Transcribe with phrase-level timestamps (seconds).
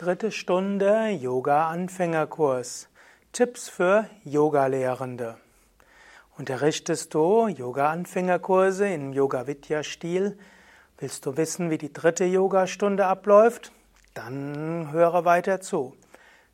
[0.00, 2.88] Dritte Stunde Yoga Anfängerkurs.
[3.32, 5.36] Tipps für Yogalehrende.
[6.38, 10.38] Unterrichtest du Yoga Anfängerkurse im Yoga Vidya Stil?
[10.96, 13.72] Willst du wissen, wie die dritte Yogastunde abläuft?
[14.14, 15.94] Dann höre weiter zu.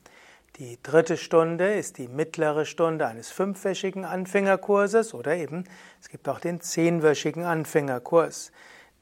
[0.56, 5.64] Die dritte Stunde ist die mittlere Stunde eines fünfwöchigen Anfängerkurses oder eben
[6.02, 8.52] es gibt auch den zehnwöchigen Anfängerkurs.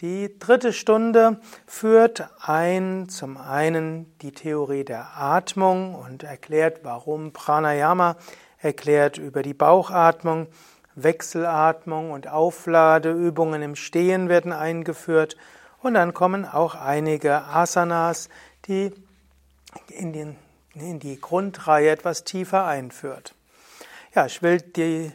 [0.01, 8.17] Die dritte Stunde führt ein zum einen die Theorie der Atmung und erklärt, warum Pranayama,
[8.59, 10.47] erklärt über die Bauchatmung,
[10.95, 15.37] Wechselatmung und Aufladeübungen im Stehen werden eingeführt
[15.83, 18.29] und dann kommen auch einige Asanas,
[18.67, 18.93] die
[19.89, 20.37] in, den,
[20.75, 23.35] in die Grundreihe etwas tiefer einführt.
[24.15, 25.13] Ja, ich will die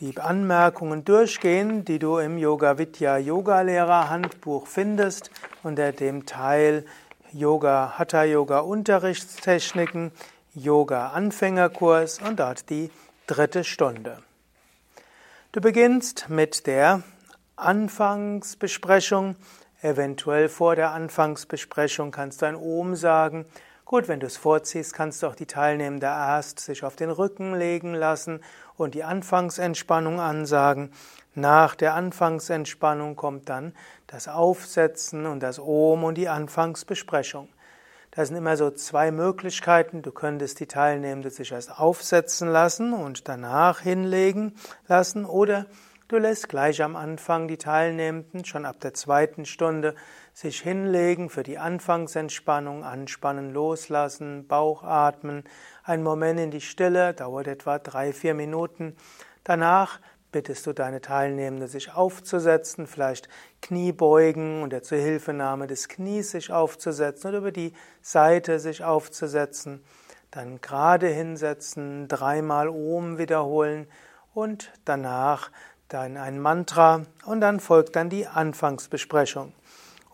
[0.00, 5.30] die Anmerkungen durchgehen, die du im Yoga Vidya Yoga Lehrer Handbuch findest
[5.62, 6.84] unter dem Teil
[7.32, 10.10] Yoga Hatha Yoga Unterrichtstechniken
[10.52, 12.90] Yoga Anfängerkurs und dort die
[13.26, 14.18] dritte Stunde.
[15.52, 17.02] Du beginnst mit der
[17.56, 19.36] Anfangsbesprechung.
[19.80, 23.44] Eventuell vor der Anfangsbesprechung kannst du ein Om sagen
[23.86, 27.54] Gut, wenn du es vorziehst, kannst du auch die Teilnehmenden erst sich auf den Rücken
[27.54, 28.40] legen lassen
[28.78, 30.90] und die Anfangsentspannung ansagen.
[31.34, 33.74] Nach der Anfangsentspannung kommt dann
[34.06, 37.50] das Aufsetzen und das Om und die Anfangsbesprechung.
[38.12, 40.00] Da sind immer so zwei Möglichkeiten.
[40.00, 44.54] Du könntest die Teilnehmenden sich erst aufsetzen lassen und danach hinlegen
[44.88, 45.66] lassen oder
[46.08, 49.94] du lässt gleich am Anfang die Teilnehmenden schon ab der zweiten Stunde
[50.34, 55.44] sich hinlegen für die Anfangsentspannung, anspannen, loslassen, Bauch atmen,
[55.84, 58.96] ein Moment in die Stille, dauert etwa drei, vier Minuten.
[59.44, 60.00] Danach
[60.32, 63.28] bittest du deine Teilnehmende, sich aufzusetzen, vielleicht
[63.62, 67.72] Knie beugen unter Zuhilfenahme des Knies sich aufzusetzen oder über die
[68.02, 69.84] Seite sich aufzusetzen.
[70.32, 73.86] Dann gerade hinsetzen, dreimal Om wiederholen
[74.34, 75.52] und danach
[75.86, 79.52] dann ein Mantra und dann folgt dann die Anfangsbesprechung.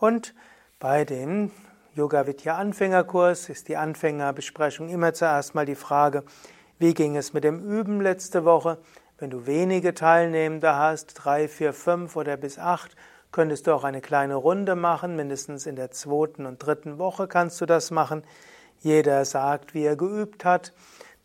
[0.01, 0.33] Und
[0.79, 1.51] bei den
[1.93, 6.23] Yoga Vidya Anfängerkurs ist die Anfängerbesprechung immer zuerst mal die Frage,
[6.79, 8.79] wie ging es mit dem Üben letzte Woche?
[9.19, 12.95] Wenn du wenige Teilnehmende hast, drei, vier, fünf oder bis acht,
[13.31, 17.61] könntest du auch eine kleine Runde machen, mindestens in der zweiten und dritten Woche kannst
[17.61, 18.23] du das machen.
[18.79, 20.73] Jeder sagt, wie er geübt hat.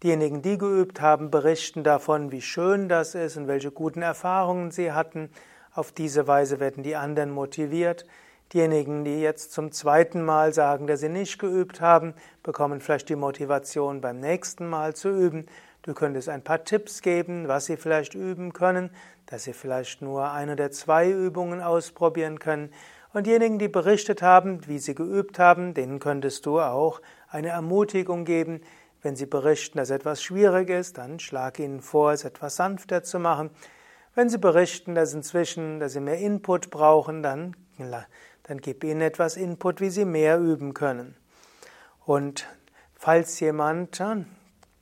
[0.03, 4.93] Diejenigen, die geübt haben, berichten davon, wie schön das ist und welche guten Erfahrungen sie
[4.93, 5.31] hatten.
[5.73, 8.05] Auf diese Weise werden die anderen motiviert.
[8.53, 12.15] Diejenigen, die jetzt zum zweiten Mal sagen, dass sie nicht geübt haben,
[12.45, 15.47] bekommen vielleicht die Motivation beim nächsten Mal zu üben.
[15.83, 18.91] Du könntest ein paar Tipps geben, was sie vielleicht üben können,
[19.27, 22.71] dass sie vielleicht nur eine oder zwei Übungen ausprobieren können.
[23.13, 28.25] Und diejenigen, die berichtet haben, wie sie geübt haben, denen könntest du auch eine Ermutigung
[28.25, 28.61] geben.
[29.03, 33.19] Wenn sie berichten, dass etwas schwierig ist, dann schlag ihnen vor, es etwas sanfter zu
[33.19, 33.51] machen.
[34.15, 37.57] Wenn sie berichten, dass inzwischen, dass sie mehr Input brauchen, dann
[38.47, 41.17] dann gib ihnen etwas Input, wie sie mehr üben können.
[42.05, 42.47] Und
[42.95, 44.01] falls jemand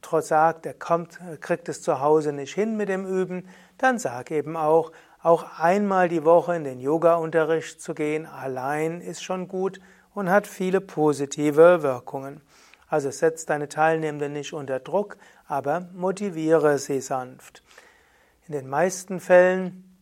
[0.02, 3.48] trotz sagt, er kommt, kriegt es zu Hause nicht hin mit dem Üben,
[3.78, 4.92] dann sag eben auch,
[5.22, 9.80] auch einmal die Woche in den Yoga-Unterricht zu gehen, allein ist schon gut
[10.12, 12.42] und hat viele positive Wirkungen.
[12.88, 17.62] Also setz deine Teilnehmenden nicht unter Druck, aber motiviere sie sanft.
[18.46, 19.93] In den meisten Fällen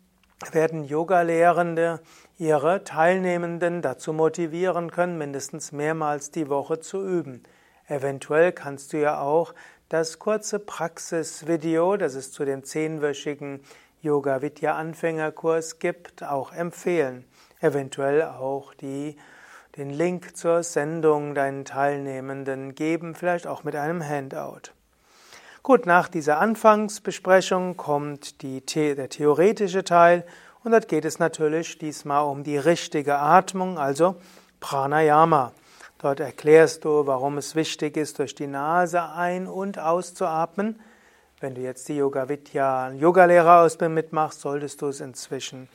[0.51, 2.01] werden Yoga-Lehrende
[2.39, 7.43] ihre Teilnehmenden dazu motivieren können, mindestens mehrmals die Woche zu üben.
[7.87, 9.55] Eventuell kannst du ja auch
[9.89, 13.61] das kurze Praxisvideo, das es zu dem zehnwöchigen
[14.01, 17.25] Yoga Vidya Anfängerkurs gibt, auch empfehlen.
[17.61, 19.17] Eventuell auch die,
[19.77, 24.73] den Link zur Sendung deinen Teilnehmenden geben, vielleicht auch mit einem Handout.
[25.65, 30.27] Gut, nach dieser Anfangsbesprechung kommt die, der theoretische Teil
[30.65, 34.17] und dort geht es natürlich diesmal um die richtige Atmung, also
[34.59, 35.53] Pranayama.
[35.99, 40.81] Dort erklärst du, warum es wichtig ist, durch die Nase ein- und auszuatmen.
[41.39, 45.69] Wenn du jetzt die Yoga Vidya Yogalehrerausbildung mitmachst, solltest du es inzwischen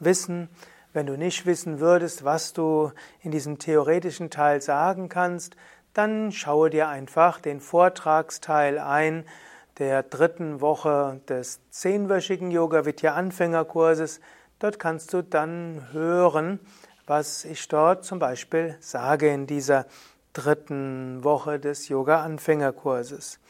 [0.00, 0.50] wissen.
[0.92, 5.56] Wenn du nicht wissen würdest, was du in diesem theoretischen Teil sagen kannst,
[5.94, 9.24] dann schaue dir einfach den Vortragsteil ein
[9.78, 14.20] der dritten Woche des zehnwöchigen Yoga Vidya Anfängerkurses.
[14.58, 16.60] Dort kannst du dann hören,
[17.06, 19.86] was ich dort zum Beispiel sage in dieser
[20.32, 23.40] dritten Woche des Yoga Anfängerkurses.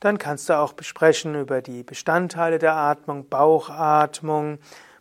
[0.00, 4.58] Dann kannst du auch besprechen über die Bestandteile der Atmung, Bauchatmung,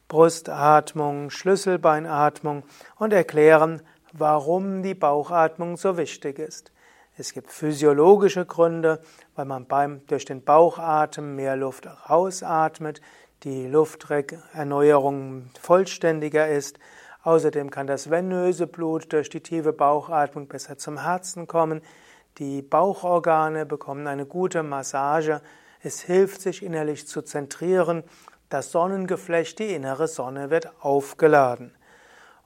[0.08, 2.64] Brustatmung, Schlüsselbeinatmung
[2.98, 3.82] und erklären,
[4.18, 6.72] warum die Bauchatmung so wichtig ist.
[7.18, 9.02] Es gibt physiologische Gründe,
[9.36, 13.02] weil man beim, durch den Bauchatmen mehr Luft rausatmet,
[13.44, 16.80] die Lufterneuerung vollständiger ist.
[17.24, 21.82] Außerdem kann das venöse Blut durch die tiefe Bauchatmung besser zum Herzen kommen.
[22.38, 25.42] Die Bauchorgane bekommen eine gute Massage.
[25.82, 28.04] Es hilft, sich innerlich zu zentrieren.
[28.50, 31.74] Das Sonnengeflecht, die innere Sonne, wird aufgeladen.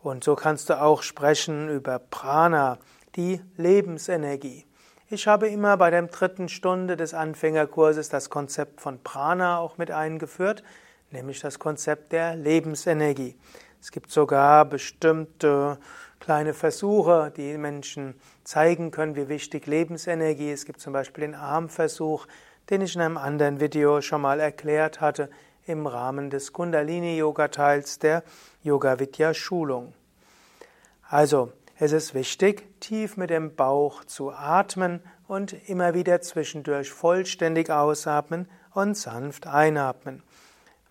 [0.01, 2.77] Und so kannst du auch sprechen über Prana,
[3.15, 4.65] die Lebensenergie.
[5.09, 9.91] Ich habe immer bei der dritten Stunde des Anfängerkurses das Konzept von Prana auch mit
[9.91, 10.63] eingeführt,
[11.11, 13.35] nämlich das Konzept der Lebensenergie.
[13.81, 15.79] Es gibt sogar bestimmte
[16.19, 20.59] kleine Versuche, die Menschen zeigen können, wie wichtig Lebensenergie ist.
[20.59, 22.25] Es gibt zum Beispiel den Armversuch,
[22.69, 25.29] den ich in einem anderen Video schon mal erklärt hatte,
[25.69, 28.23] im Rahmen des Kundalini-Yoga-Teils der
[28.63, 29.93] Yoga-Vidya-Schulung.
[31.07, 37.69] Also, es ist wichtig, tief mit dem Bauch zu atmen und immer wieder zwischendurch vollständig
[37.69, 40.23] ausatmen und sanft einatmen.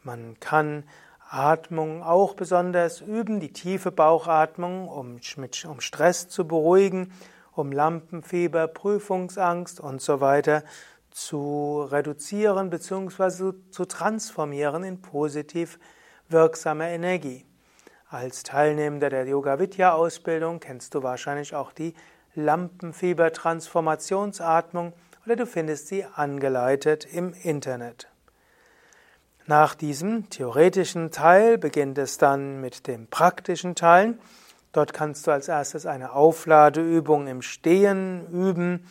[0.02, 0.84] Man kann
[1.28, 5.20] Atmung auch besonders üben, die tiefe Bauchatmung, um,
[5.66, 7.12] um Stress zu beruhigen,
[7.52, 10.62] um Lampenfieber, Prüfungsangst und so weiter
[11.10, 13.52] zu reduzieren bzw.
[13.70, 15.78] zu transformieren in positiv
[16.28, 17.44] wirksame Energie.
[18.08, 21.94] Als Teilnehmer der Yoga Vidya Ausbildung kennst du wahrscheinlich auch die
[22.34, 24.92] Lampenfieber Transformationsatmung
[25.26, 28.08] oder du findest sie angeleitet im Internet.
[29.46, 34.18] Nach diesem theoretischen Teil beginnt es dann mit dem praktischen Teil.
[34.72, 38.86] Dort kannst du als erstes eine Aufladeübung im Stehen üben.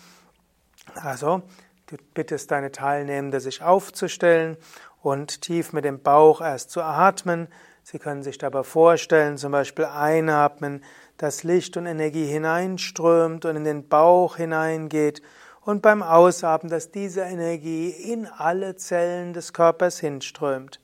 [0.95, 1.43] Also,
[1.87, 4.57] du bittest deine Teilnehmende, sich aufzustellen
[5.01, 7.47] und tief mit dem Bauch erst zu atmen.
[7.81, 10.83] Sie können sich dabei vorstellen, zum Beispiel einatmen,
[11.17, 15.21] dass Licht und Energie hineinströmt und in den Bauch hineingeht
[15.61, 20.81] und beim Ausatmen, dass diese Energie in alle Zellen des Körpers hinströmt.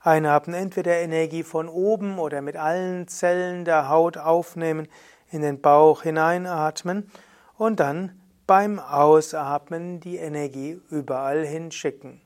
[0.00, 4.86] Einatmen entweder Energie von oben oder mit allen Zellen der Haut aufnehmen,
[5.30, 7.10] in den Bauch hineinatmen
[7.56, 12.20] und dann beim Ausatmen die Energie überall hinschicken.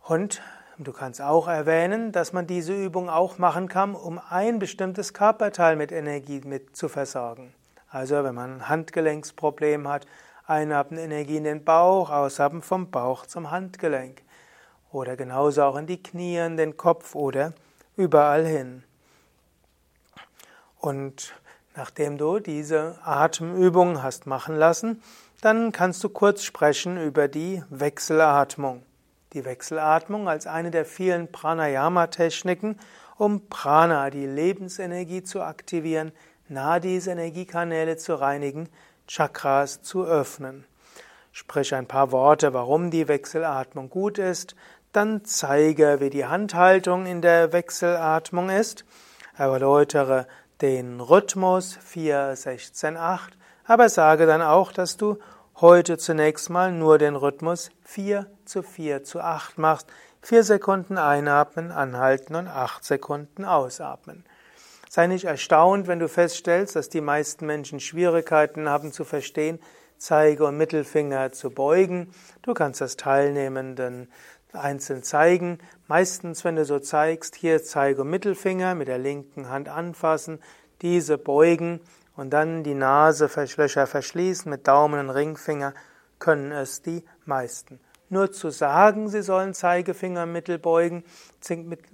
[0.00, 0.42] Und
[0.78, 5.76] du kannst auch erwähnen, dass man diese Übung auch machen kann, um ein bestimmtes Körperteil
[5.76, 7.54] mit Energie mit zu versorgen.
[7.88, 10.06] Also wenn man ein Handgelenksproblem hat,
[10.46, 14.22] Einatmen Energie in den Bauch, Ausatmen vom Bauch zum Handgelenk.
[14.92, 17.54] Oder genauso auch in die Knie, in den Kopf oder
[17.96, 18.84] überall hin.
[20.78, 21.34] Und
[21.76, 25.02] nachdem du diese Atemübung hast machen lassen,
[25.40, 28.82] dann kannst du kurz sprechen über die Wechselatmung.
[29.32, 32.78] Die Wechselatmung als eine der vielen Pranayama-Techniken,
[33.18, 36.12] um Prana, die Lebensenergie zu aktivieren,
[36.48, 38.68] Nadis Energiekanäle zu reinigen,
[39.06, 40.64] Chakras zu öffnen.
[41.32, 44.54] Sprich ein paar Worte, warum die Wechselatmung gut ist,
[44.92, 48.84] dann zeige, wie die Handhaltung in der Wechselatmung ist,
[49.36, 50.26] erläutere
[50.64, 55.18] den Rhythmus 4, 16, 8, aber sage dann auch, dass du
[55.60, 59.88] heute zunächst mal nur den Rhythmus 4 zu 4 zu 8 machst,
[60.22, 64.24] 4 Sekunden einatmen, anhalten und 8 Sekunden ausatmen.
[64.88, 69.58] Sei nicht erstaunt, wenn du feststellst, dass die meisten Menschen Schwierigkeiten haben zu verstehen,
[69.98, 72.10] Zeige und Mittelfinger zu beugen.
[72.40, 74.10] Du kannst das Teilnehmenden
[74.56, 75.58] einzeln zeigen.
[75.86, 80.40] Meistens, wenn du so zeigst, hier Zeige Mittelfinger mit der linken Hand anfassen,
[80.82, 81.80] diese beugen
[82.16, 85.74] und dann die Naselöcher verschließen mit Daumen und Ringfinger,
[86.18, 87.80] können es die meisten.
[88.08, 91.04] Nur zu sagen, sie sollen Zeigefinger, Mittel beugen,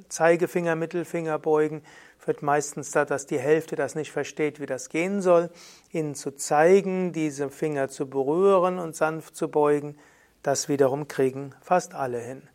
[0.08, 1.82] Zeigefinger, Mittelfinger beugen,
[2.18, 5.50] führt meistens dazu, dass die Hälfte das nicht versteht, wie das gehen soll.
[5.90, 9.96] Ihnen zu zeigen, diese Finger zu berühren und sanft zu beugen,
[10.42, 12.49] das wiederum kriegen fast alle hin.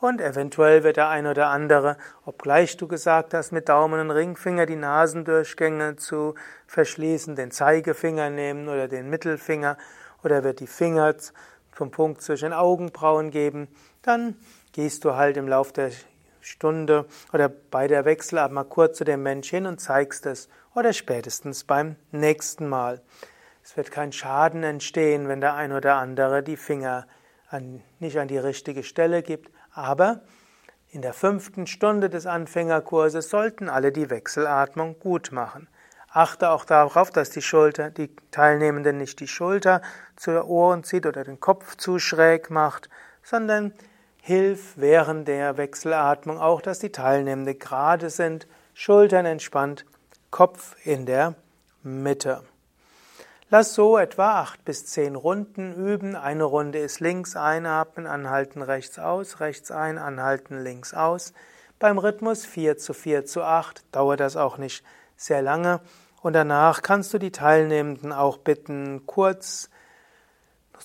[0.00, 4.64] Und eventuell wird der ein oder andere, obgleich du gesagt hast, mit Daumen und Ringfinger
[4.64, 6.34] die Nasendurchgänge zu
[6.66, 9.76] verschließen, den Zeigefinger nehmen oder den Mittelfinger
[10.24, 11.14] oder wird die Finger
[11.70, 13.68] vom Punkt zwischen Augenbrauen geben,
[14.00, 14.36] dann
[14.72, 15.90] gehst du halt im Laufe der
[16.40, 17.04] Stunde
[17.34, 21.64] oder bei der Wechselab mal kurz zu dem Mensch hin und zeigst es oder spätestens
[21.64, 23.02] beim nächsten Mal.
[23.62, 27.06] Es wird kein Schaden entstehen, wenn der ein oder andere die Finger
[27.50, 29.50] an, nicht an die richtige Stelle gibt.
[29.72, 30.20] Aber
[30.90, 35.68] in der fünften Stunde des Anfängerkurses sollten alle die Wechselatmung gut machen.
[36.12, 39.80] Achte auch darauf, dass die Schulter, die Teilnehmenden nicht die Schulter
[40.16, 42.90] zu Ohren zieht oder den Kopf zu schräg macht,
[43.22, 43.72] sondern
[44.20, 49.86] hilf während der Wechselatmung auch, dass die Teilnehmenden gerade sind, Schultern entspannt,
[50.30, 51.34] Kopf in der
[51.82, 52.42] Mitte.
[53.52, 56.14] Lass so etwa acht bis zehn Runden üben.
[56.14, 61.32] Eine Runde ist links einatmen, anhalten, rechts aus, rechts ein, anhalten, links aus.
[61.80, 64.84] Beim Rhythmus 4 zu 4 zu 8 dauert das auch nicht
[65.16, 65.80] sehr lange.
[66.22, 69.68] Und danach kannst du die Teilnehmenden auch bitten, kurz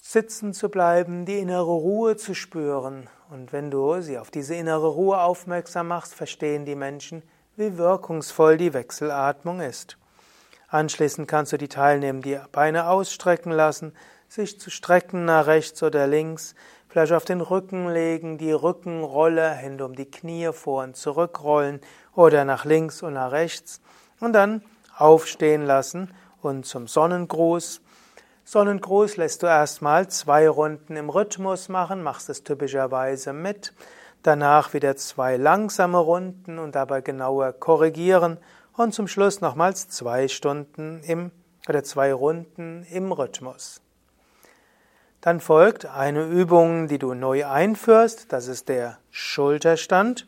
[0.01, 3.07] sitzen zu bleiben, die innere Ruhe zu spüren.
[3.29, 7.22] Und wenn du sie auf diese innere Ruhe aufmerksam machst, verstehen die Menschen,
[7.57, 10.00] wie wirkungsvoll die Wechselatmung ist.
[10.75, 13.94] Anschließend kannst du die Teilnehmer die Beine ausstrecken lassen,
[14.27, 16.53] sich zu strecken nach rechts oder links,
[16.89, 21.79] vielleicht auf den Rücken legen, die Rückenrolle, Hände um die Knie vor und zurückrollen
[22.13, 23.79] oder nach links und nach rechts
[24.20, 24.63] und dann
[24.98, 27.79] aufstehen lassen und zum Sonnengruß.
[28.44, 33.72] Sonnengruß lässt du erstmal zwei Runden im Rhythmus machen, machst es typischerweise mit,
[34.24, 38.39] danach wieder zwei langsame Runden und dabei genauer korrigieren
[38.77, 41.32] und zum Schluss nochmals zwei Stunden im
[41.67, 43.82] oder zwei Runden im Rhythmus.
[45.22, 50.27] Dann folgt eine Übung, die du neu einführst, das ist der Schulterstand.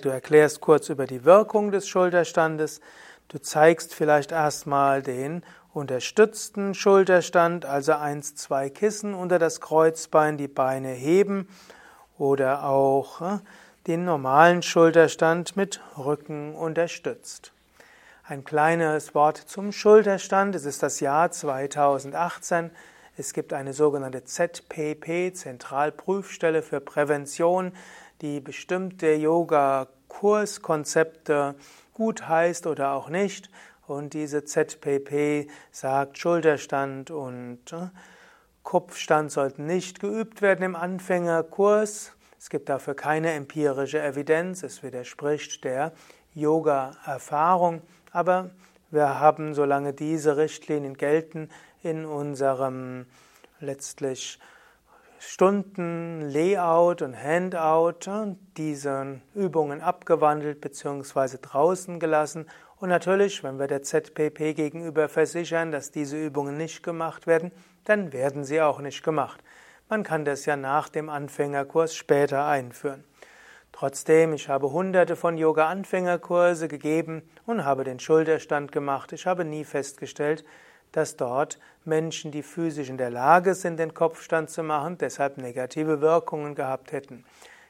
[0.00, 2.80] Du erklärst kurz über die Wirkung des Schulterstandes.
[3.28, 10.48] Du zeigst vielleicht erstmal den unterstützten Schulterstand, also eins, zwei Kissen unter das Kreuzbein, die
[10.48, 11.48] Beine heben
[12.16, 13.38] oder auch äh,
[13.86, 17.52] den normalen Schulterstand mit Rücken unterstützt.
[18.26, 20.54] Ein kleines Wort zum Schulterstand.
[20.54, 22.70] Es ist das Jahr 2018.
[23.18, 27.72] Es gibt eine sogenannte ZPP, Zentralprüfstelle für Prävention,
[28.22, 31.54] die bestimmte Yoga-Kurskonzepte
[31.92, 33.50] gut heißt oder auch nicht.
[33.86, 37.90] Und diese ZPP sagt, Schulterstand und äh,
[38.62, 42.13] Kopfstand sollten nicht geübt werden im Anfängerkurs.
[42.44, 45.92] Es gibt dafür keine empirische Evidenz, es widerspricht der
[46.34, 47.80] Yoga-Erfahrung,
[48.12, 48.50] aber
[48.90, 51.48] wir haben, solange diese Richtlinien gelten,
[51.82, 53.06] in unserem
[53.60, 54.38] letztlich
[55.18, 58.10] Stunden Layout und Handout
[58.58, 61.38] diese Übungen abgewandelt bzw.
[61.40, 62.44] draußen gelassen.
[62.76, 67.52] Und natürlich, wenn wir der ZPP gegenüber versichern, dass diese Übungen nicht gemacht werden,
[67.86, 69.42] dann werden sie auch nicht gemacht.
[69.94, 73.04] Man kann das ja nach dem Anfängerkurs später einführen.
[73.70, 79.12] Trotzdem, ich habe hunderte von Yoga-Anfängerkurse gegeben und habe den Schulterstand gemacht.
[79.12, 80.44] Ich habe nie festgestellt,
[80.90, 86.00] dass dort Menschen, die physisch in der Lage sind, den Kopfstand zu machen, deshalb negative
[86.00, 87.24] Wirkungen gehabt hätten.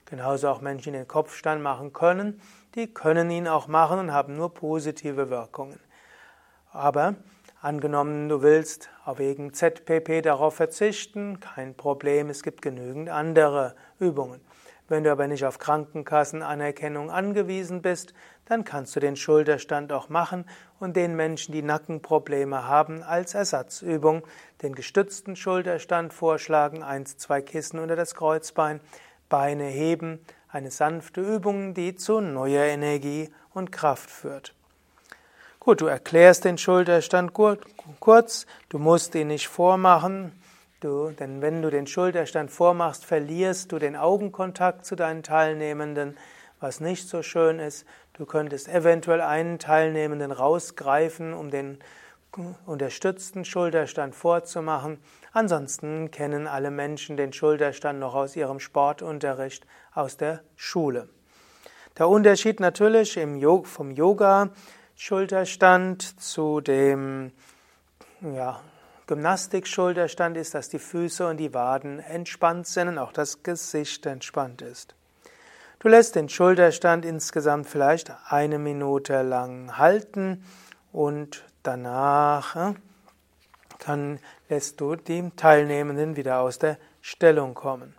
[0.07, 2.41] Genauso auch Menschen, die den Kopfstand machen können,
[2.75, 5.79] die können ihn auch machen und haben nur positive Wirkungen.
[6.73, 7.17] Aber
[7.65, 14.43] Angenommen, du willst wegen ZPP darauf verzichten, kein Problem, es gibt genügend andere Übungen.
[14.87, 18.13] Wenn du aber nicht auf Krankenkassenanerkennung angewiesen bist,
[18.45, 20.45] dann kannst du den Schulterstand auch machen
[20.79, 24.27] und den Menschen, die Nackenprobleme haben, als Ersatzübung
[24.61, 28.83] den gestützten Schulterstand vorschlagen, eins, zwei Kissen unter das Kreuzbein,
[29.31, 30.19] Beine heben,
[30.49, 34.55] eine sanfte Übung, die zu neuer Energie und Kraft führt.
[35.65, 40.39] Gut, du erklärst den Schulterstand kurz, du musst ihn nicht vormachen,
[40.81, 46.19] du, denn wenn du den Schulterstand vormachst, verlierst du den Augenkontakt zu deinen Teilnehmenden,
[46.61, 47.87] was nicht so schön ist.
[48.13, 51.79] Du könntest eventuell einen Teilnehmenden rausgreifen, um den
[52.67, 54.99] unterstützten Schulterstand vorzumachen.
[55.33, 61.09] Ansonsten kennen alle Menschen den Schulterstand noch aus ihrem Sportunterricht aus der Schule.
[61.97, 63.19] Der Unterschied natürlich
[63.65, 64.51] vom Yoga
[64.97, 67.33] Schulterstand zu dem
[68.21, 68.61] ja,
[69.07, 74.63] Gymnastik-Schulterstand ist, dass die Füße und die Waden entspannt sind und auch das Gesicht entspannt
[74.63, 74.95] ist.
[75.81, 80.45] Du lässt den Schulterstand insgesamt vielleicht eine Minute lang halten
[80.93, 82.75] und danach äh,
[83.79, 87.95] kann, lässt du die Teilnehmenden wieder aus der Stellung kommen.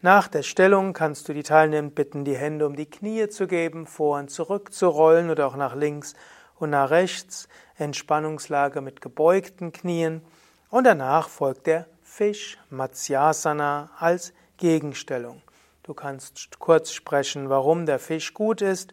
[0.00, 3.84] Nach der Stellung kannst du die Teilnehmer bitten, die Hände um die Knie zu geben,
[3.84, 6.14] vor und zurück zu rollen oder auch nach links
[6.60, 10.22] und nach rechts, Entspannungslage mit gebeugten Knien
[10.70, 15.42] und danach folgt der Fisch Matsyasana als Gegenstellung.
[15.82, 18.92] Du kannst kurz sprechen, warum der Fisch gut ist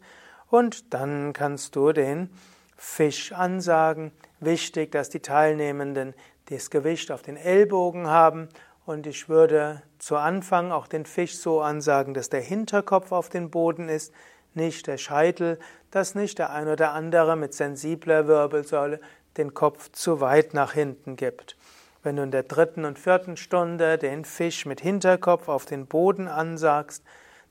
[0.50, 2.31] und dann kannst du den
[2.77, 4.12] Fischansagen.
[4.39, 8.50] Wichtig, dass die Teilnehmenden das Gewicht auf den Ellbogen haben
[8.88, 13.50] und ich würde zu Anfang auch den Fisch so ansagen, dass der Hinterkopf auf dem
[13.50, 14.13] Boden ist,
[14.53, 15.57] nicht der Scheitel,
[15.89, 19.00] dass nicht der ein oder andere mit sensibler Wirbelsäule
[19.38, 21.57] den Kopf zu weit nach hinten gibt.
[22.03, 26.27] Wenn du in der dritten und vierten Stunde den Fisch mit Hinterkopf auf den Boden
[26.27, 27.03] ansagst,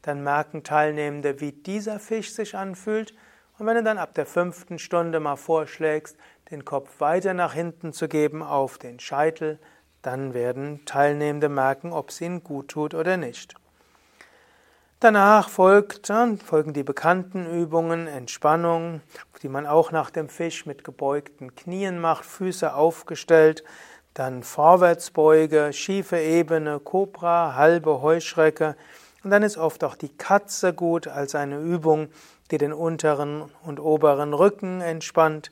[0.03, 3.15] dann merken Teilnehmende, wie dieser Fisch sich anfühlt.
[3.59, 6.17] Und wenn du dann ab der fünften Stunde mal vorschlägst,
[6.53, 9.59] den Kopf weiter nach hinten zu geben auf den Scheitel,
[10.07, 13.55] dann werden Teilnehmende merken, ob es ihnen gut tut oder nicht.
[15.01, 16.11] Danach folgt,
[16.45, 19.03] folgen die bekannten Übungen, Entspannung,
[19.43, 23.65] die man auch nach dem Fisch mit gebeugten Knien macht, Füße aufgestellt,
[24.15, 28.77] dann Vorwärtsbeuge, schiefe Ebene, Kobra, halbe Heuschrecke.
[29.23, 32.09] Und dann ist oft auch die Katze gut als eine Übung,
[32.51, 35.51] die den unteren und oberen Rücken entspannt.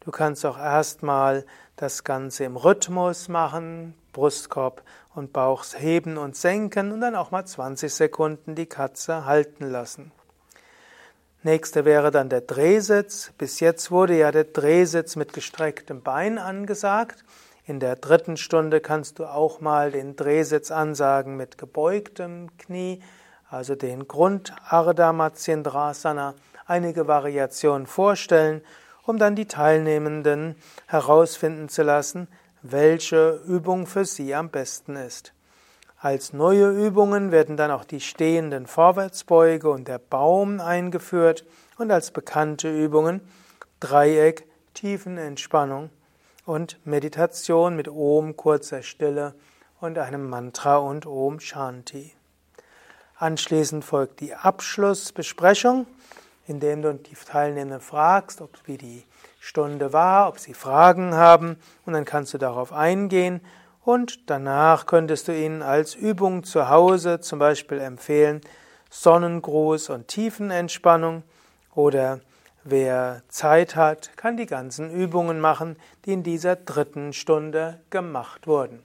[0.00, 1.46] Du kannst auch erstmal
[1.80, 4.82] das Ganze im Rhythmus machen, Brustkorb
[5.14, 10.12] und Bauch heben und senken und dann auch mal 20 Sekunden die Katze halten lassen.
[11.42, 13.32] Nächste wäre dann der Drehsitz.
[13.38, 17.24] Bis jetzt wurde ja der Drehsitz mit gestrecktem Bein angesagt.
[17.64, 23.02] In der dritten Stunde kannst du auch mal den Drehsitz ansagen mit gebeugtem Knie,
[23.48, 26.34] also den Grund Ardha Matsyendrasana,
[26.66, 28.60] einige Variationen vorstellen,
[29.04, 32.28] um dann die Teilnehmenden herausfinden zu lassen,
[32.62, 35.32] welche Übung für sie am besten ist.
[35.98, 41.44] Als neue Übungen werden dann auch die stehenden Vorwärtsbeuge und der Baum eingeführt
[41.76, 43.20] und als bekannte Übungen
[43.80, 45.90] Dreieck, Tiefenentspannung
[46.46, 49.34] und Meditation mit Om, kurzer Stille
[49.80, 52.14] und einem Mantra und Om Shanti.
[53.16, 55.86] Anschließend folgt die Abschlussbesprechung,
[56.50, 59.04] indem du die Teilnehmenden fragst, ob wie die
[59.38, 63.40] Stunde war, ob sie Fragen haben und dann kannst du darauf eingehen
[63.84, 68.40] und danach könntest du ihnen als Übung zu Hause zum Beispiel empfehlen
[68.90, 71.22] Sonnengruß und Tiefenentspannung
[71.72, 72.18] oder
[72.64, 78.82] wer Zeit hat, kann die ganzen Übungen machen, die in dieser dritten Stunde gemacht wurden.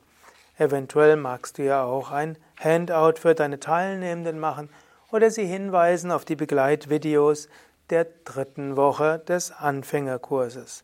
[0.57, 4.69] Eventuell magst du ja auch ein Handout für deine Teilnehmenden machen
[5.11, 7.49] oder sie hinweisen auf die Begleitvideos,
[7.89, 10.83] der dritten Woche des Anfängerkurses.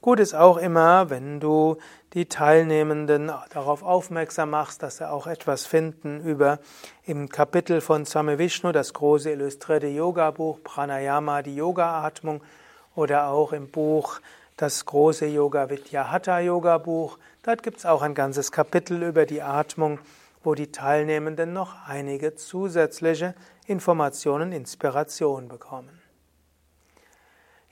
[0.00, 1.76] Gut ist auch immer, wenn du
[2.14, 6.60] die Teilnehmenden darauf aufmerksam machst, dass sie auch etwas finden über
[7.04, 12.42] im Kapitel von Same Vishnu, das große illustrierte Yoga-Buch Pranayama, die Yoga-Atmung,
[12.94, 14.20] oder auch im Buch
[14.56, 17.18] das große Yoga Vidya Hatha Yoga Buch.
[17.44, 20.00] Dort gibt es auch ein ganzes Kapitel über die Atmung,
[20.42, 23.34] wo die Teilnehmenden noch einige zusätzliche
[23.68, 26.00] Informationen, Inspiration bekommen.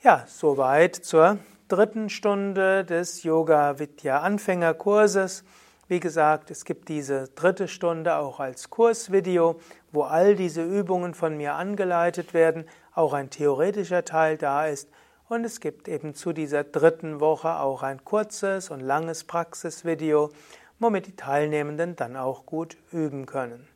[0.03, 5.43] Ja, soweit zur dritten Stunde des Yoga Vidya Anfängerkurses.
[5.87, 9.59] Wie gesagt, es gibt diese dritte Stunde auch als Kursvideo,
[9.91, 14.91] wo all diese Übungen von mir angeleitet werden, auch ein theoretischer Teil da ist.
[15.27, 20.29] Und es gibt eben zu dieser dritten Woche auch ein kurzes und langes Praxisvideo,
[20.77, 23.67] womit die Teilnehmenden dann auch gut üben können.